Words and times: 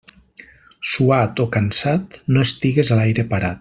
Suat 0.93 1.43
o 1.45 1.47
cansat, 1.57 2.19
no 2.35 2.47
estigues 2.49 2.95
a 2.97 3.01
l'aire 3.03 3.33
parat. 3.35 3.59